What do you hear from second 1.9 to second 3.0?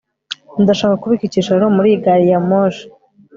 iyi gari ya moshi